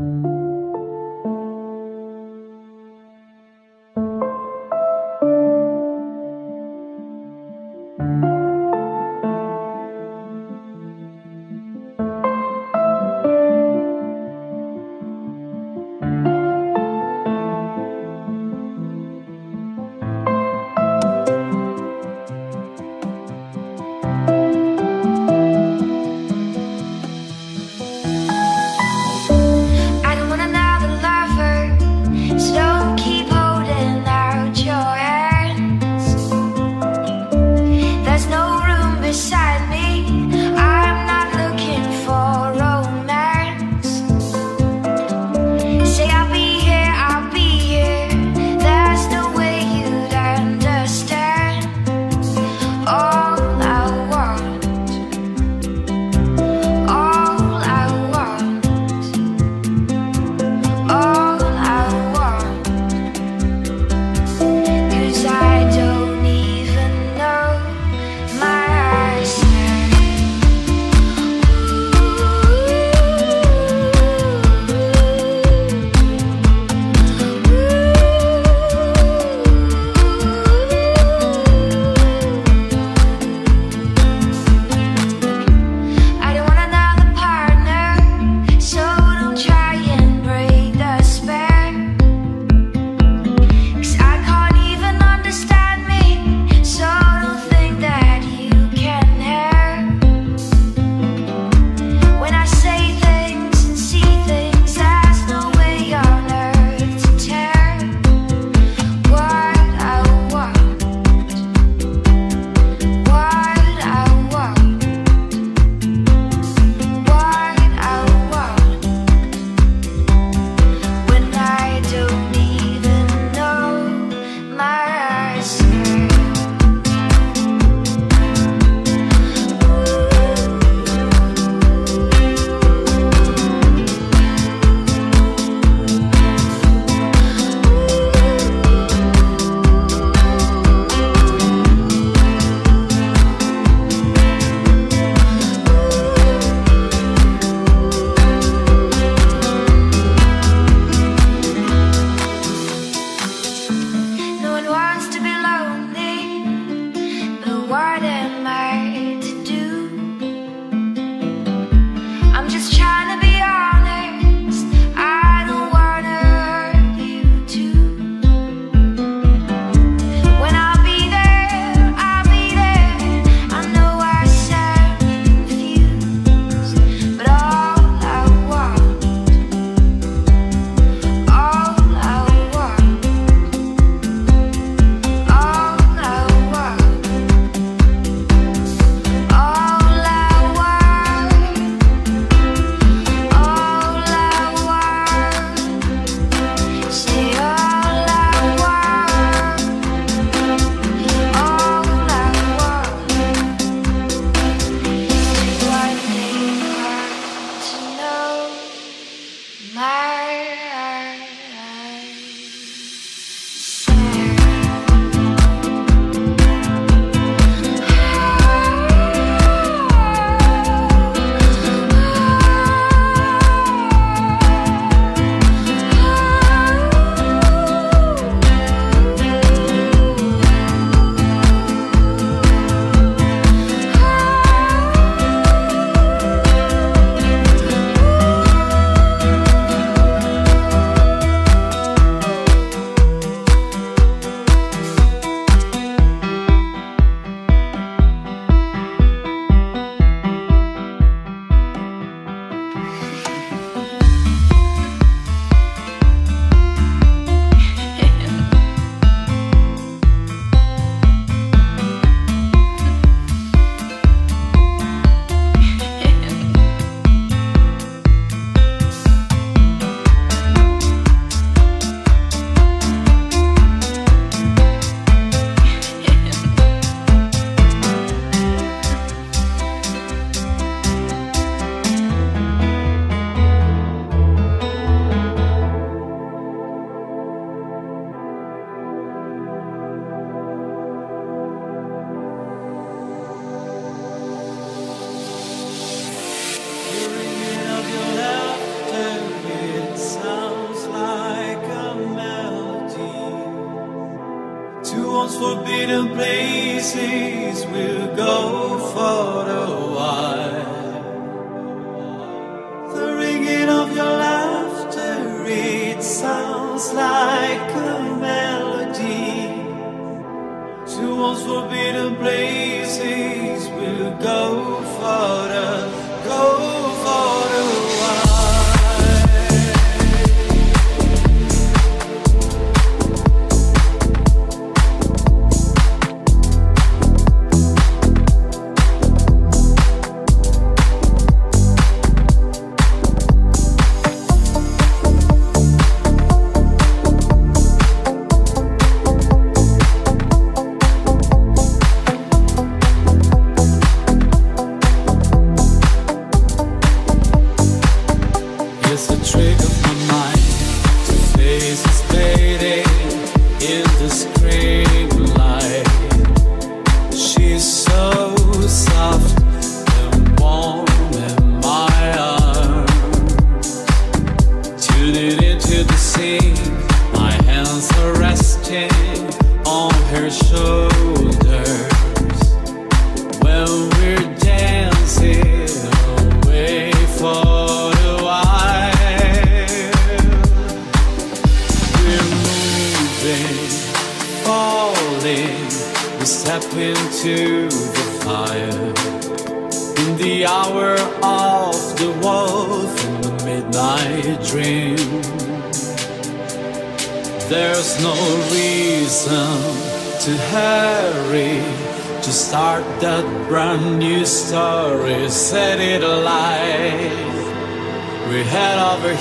[0.00, 0.39] I don't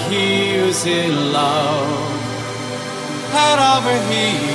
[0.10, 1.88] heels in love.
[3.32, 4.49] Head over heels.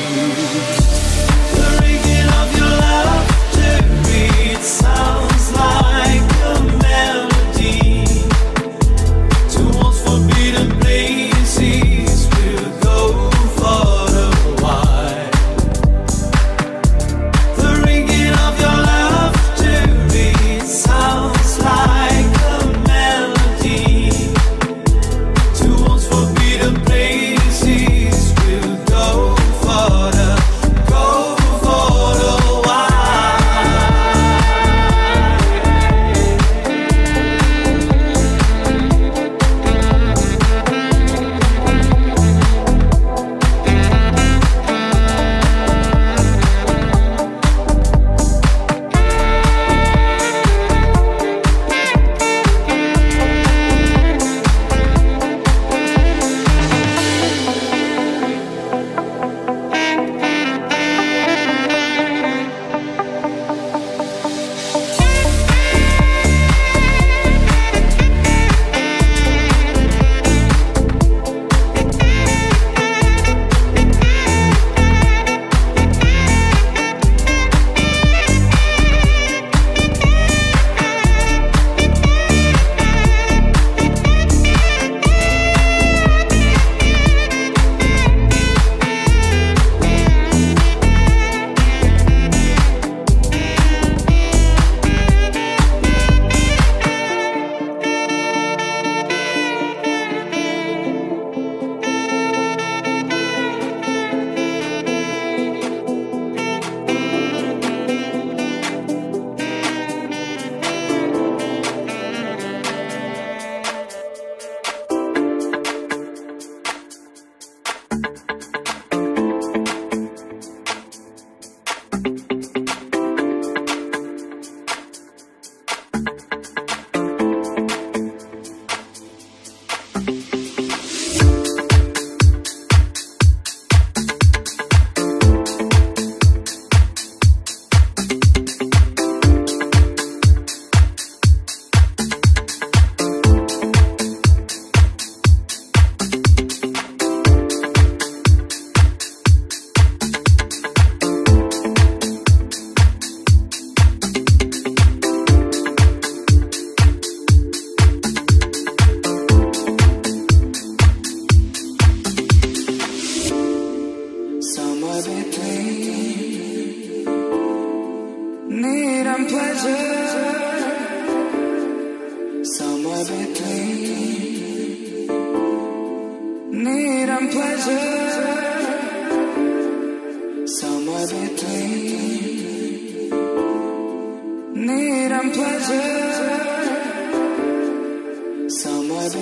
[189.05, 189.19] Twist,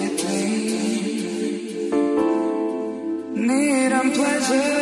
[3.34, 4.81] twist, twist,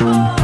[0.00, 0.43] Oh.